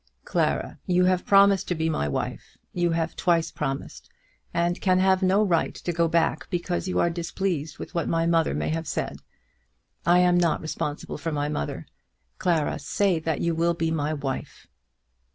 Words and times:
"Clara, 0.25 0.79
you 0.87 1.05
have 1.05 1.27
promised 1.27 1.67
to 1.67 1.75
be 1.75 1.87
my 1.87 2.07
wife. 2.09 2.57
You 2.73 2.89
have 2.89 3.15
twice 3.15 3.51
promised; 3.51 4.09
and 4.51 4.81
can 4.81 4.97
have 4.97 5.21
no 5.21 5.43
right 5.43 5.75
to 5.75 5.93
go 5.93 6.07
back 6.07 6.49
because 6.49 6.87
you 6.87 6.97
are 6.99 7.11
displeased 7.11 7.77
with 7.77 7.93
what 7.93 8.09
my 8.09 8.25
mother 8.25 8.55
may 8.55 8.69
have 8.69 8.87
said. 8.87 9.17
I 10.03 10.17
am 10.17 10.39
not 10.39 10.59
responsible 10.59 11.19
for 11.19 11.31
my 11.31 11.49
mother. 11.49 11.85
Clara, 12.39 12.79
say 12.79 13.19
that 13.19 13.41
you 13.41 13.53
will 13.53 13.75
be 13.75 13.91
my 13.91 14.11
wife." 14.11 14.65